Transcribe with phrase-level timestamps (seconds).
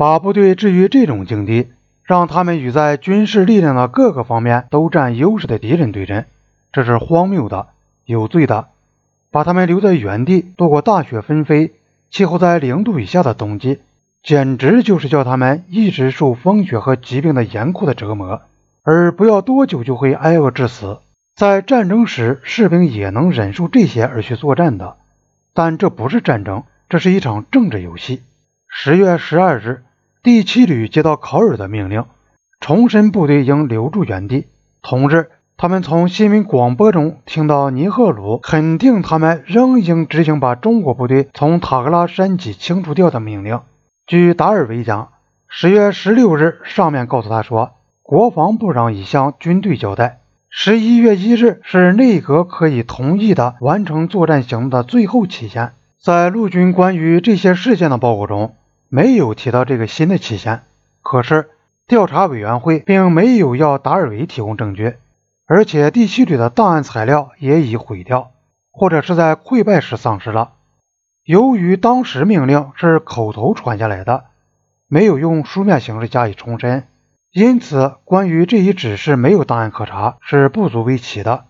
[0.00, 1.72] 把部队置于这种境地，
[2.04, 6.24] 让他们与在军事力量的各个方面都占优势的敌人对阵，
[6.72, 7.66] 这是荒谬的、
[8.06, 8.68] 有罪的。
[9.30, 11.72] 把他们留在原地度过大雪纷飞、
[12.10, 13.80] 气候在零度以下的冬季，
[14.22, 18.40] 简直就是叫他们一直受风雪和疾病的严酷的折磨，
[18.82, 21.00] 而不要多久就会挨饿致死。
[21.36, 24.96] 在战争时，士兵也能忍受这些而去作战的，
[25.52, 28.22] 但这不是战争，这是一场政治游戏。
[28.72, 29.82] 十月十二日，
[30.22, 32.04] 第七旅接到考尔的命令，
[32.60, 34.48] 重申部队应留驻原地。
[34.82, 35.30] 同日。
[35.56, 43.60] 他们从新闻广播中听到尼赫鲁肯定他们仍应执行把中国部队从塔格拉山脊清除掉的命令。
[44.06, 45.10] 据达尔维讲，
[45.48, 55.72] 十月十六日上面告诉他说，国防部长已向军队交代，十一月一日是内阁可以同意的完成作战行动的最后期限。
[56.02, 58.54] 在陆军关于这些事件的报告中，
[58.90, 60.64] 没有提到这个新的期限。
[61.00, 61.48] 可是
[61.86, 64.96] 调查委员会并没有要达尔维提供证据。
[65.46, 68.30] 而且第七旅的档案材料也已毁掉，
[68.70, 70.52] 或者是在溃败时丧失了。
[71.24, 74.26] 由于当时命令是口头传下来的，
[74.86, 76.86] 没有用书面形式加以重申，
[77.32, 81.46] 因此关于这一指示没有档案可查是不足为奇的。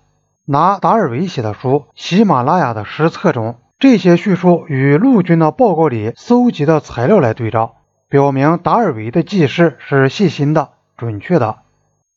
[0.47, 7.75] 拿达尔维写的书《喜马拉雅的实测》中这些叙述与陆军的报告里搜集的材料来对照，
[8.09, 11.57] 表明达尔维的记事是细心的、准确的。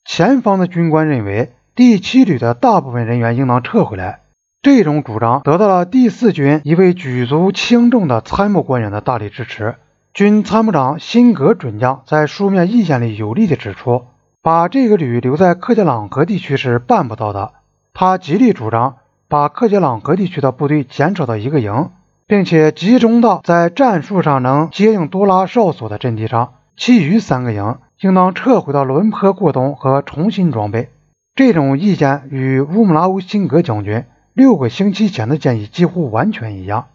[0.06, 1.54] 前方的军官认为。
[1.76, 4.20] 第七旅的大部分人员应当撤回来。
[4.62, 9.74] 这种主张得到了第四军一位举足轻重的参谋官员的大力支持。
[10.14, 14.04] 军参谋长辛格准将在书面意见里有力地指出，
[14.44, 17.54] 把这个旅留在克杰朗河地区是办不到的。
[17.96, 21.90] 他极力主张把克杰朗河地区的部队减少到一个营，
[22.28, 26.54] 并且集中到在战术上能接应多拉哨所的阵地上。
[26.76, 30.90] 其余三个营应当撤回到伦坡过冬和重新装备。
[31.36, 36.86] 这种意见与乌姆拉乌辛格将军六个星期前的建议几乎完全一样。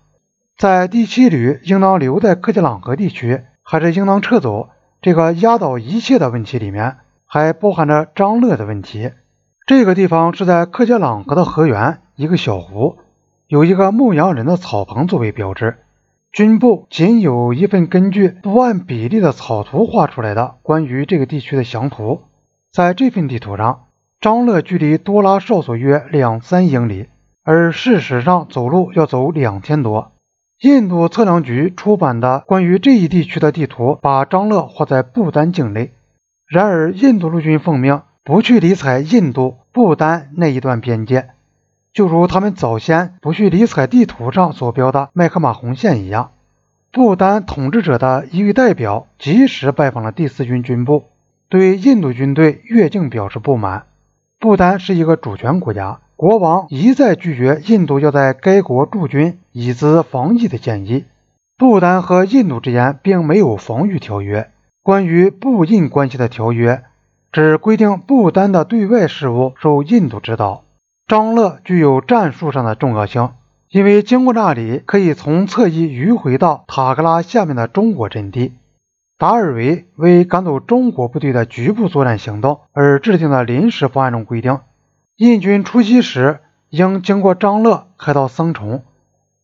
[0.56, 4.70] 在第七旅应当留在克杰朗河地区，还是应当撤走？
[5.00, 9.12] 这个压倒一切的问题里面，还包含着张乐的问题。
[9.66, 12.98] 这个地方是在克杰朗河的河源，一个小湖，
[13.46, 15.76] 有一个牧羊人的草棚作为标志。
[16.32, 22.22] 军部仅有一份根据不按比例的草图画出来的关于这个地区的详图，
[22.72, 23.84] 在这份地图上。
[24.20, 27.06] 张乐距离多拉哨所约两三英里，
[27.44, 30.10] 而事实上走路要走两天多。
[30.60, 35.92] 印度测量局出版的关于这一地区的地图，把张乐画在不丹境内。
[36.48, 41.28] 然而，印度陆军奉命不去理睬印度不丹那一段边界，
[41.98, 46.30] 就如他们早先不去理睬地图上所标的麦克马红线一样。
[46.92, 51.06] 不丹统治者的一位代表及时拜访了第四军军部，
[51.48, 53.86] 对印度军队越境表示不满。
[54.38, 61.04] 不丹是一个主权国家，国王一再拒绝印度要在该国驻军以资防疫的建议。
[61.56, 64.52] 不丹和印度之间并没有防御条约，
[64.84, 66.84] 关于不印关系的条约
[67.32, 70.62] 只规定不丹的对外事务受印度指导。
[71.08, 73.30] 张乐具有战术上的重要性，
[73.70, 78.52] 因为经过那里可以从侧翼迂回到塔格拉下面的中国阵地。
[79.16, 84.60] 达尔维为赶走中国部队的局部作战行动而制定的临时方案中规定，
[85.16, 88.84] 印军出击时应经过张乐开到僧崇。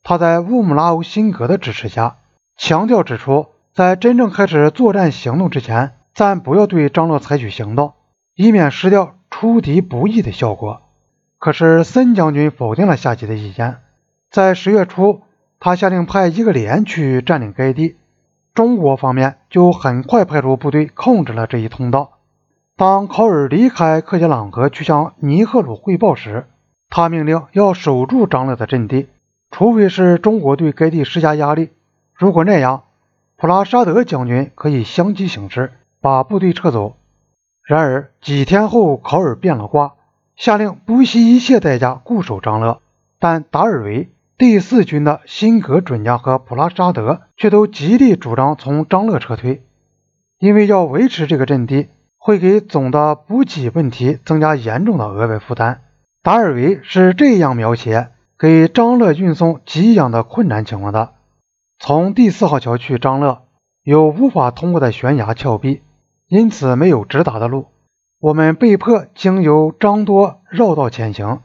[0.02, 2.18] 他在乌姆拉欧辛格的支持下，
[2.58, 7.94] 强调指出，在真正开始作战行动之前，暂不要对张乐采取行动，
[8.34, 10.82] 以免失掉出敌不意的效果。
[11.44, 13.76] 可是森将军否定了下级的意见，
[14.30, 15.20] 在十月初，
[15.60, 17.96] 他下令派一个连去占领该地。
[18.54, 22.12] 中国方面就很快派出部队控制了这一通道。
[22.78, 26.46] 当考尔离开克杰朗河去向尼赫鲁汇报时，
[26.88, 29.08] 他命令要守住张乐的阵地，
[29.50, 31.68] 除非是中国对该地施加压力。
[32.14, 32.84] 如果那样，
[33.36, 36.96] 普拉沙德将军可以相机行事，把部队撤走。
[37.66, 39.93] 然而几天后，考尔变了卦，
[40.36, 42.80] 下令不惜一切代价固守张乐，
[43.18, 44.08] 但达尔维。
[44.36, 49.62] 第四军的辛格准将和普拉沙德却都极力主张从张乐撤退，
[50.40, 51.86] 因为要维持这个阵地
[52.18, 55.82] 会给总的补给问题增加严重的额外负担。
[56.20, 61.12] 达尔维是这样描写给张乐运送给养的困难情况的：
[61.78, 63.44] 从第四号桥去张乐
[63.84, 65.82] 有无法通过的悬崖峭壁，
[66.26, 67.66] 因此没有直达的路，
[68.24, 71.42] 我们被迫经由张多绕道前行，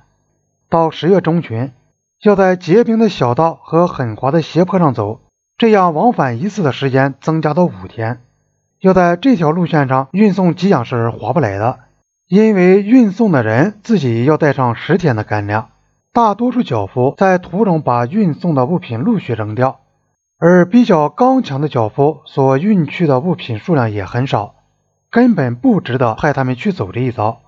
[0.70, 1.74] 到十月中旬。
[2.24, 5.20] 要在结冰的小道和很滑的斜坡上走，
[5.58, 8.22] 这样往返一次的时间增加到五天。
[8.80, 11.80] 要在这条路线上运送给养是划不来的，
[12.30, 15.72] 因为运送的人自己要带上十天的干粮。
[16.14, 19.82] 大多数脚夫在途中把运送的物品陆续扔掉，
[20.40, 24.56] 而比较刚强的脚夫所运去的物品数量也很少，
[25.12, 27.42] 根本不值得派他们去走这一遭。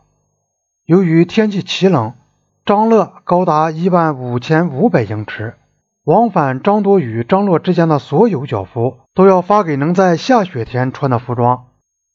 [0.85, 2.13] 由于天气奇冷，
[2.65, 5.55] 张乐高达一万五千五百英尺，
[6.03, 11.67] 往返张多与张洛之间的所有脚夫都要发给能在下雪天穿的服装，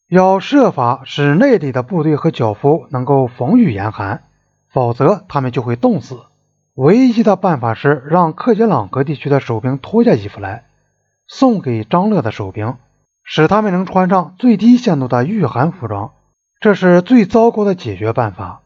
[0.09, 4.25] 要设法使内地的部队和脚夫能够防御严寒，
[4.73, 6.21] 否则他们就会冻死。
[6.75, 10.65] 唯一的办法是让克杰朗格地区的守兵脱下衣服来，
[11.27, 12.75] 送给张乐的守兵，
[13.27, 16.13] 使他们能穿上最低限度的御寒服装。
[16.61, 18.63] 这是最糟糕的解决办法。